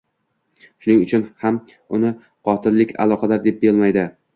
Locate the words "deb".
3.51-3.67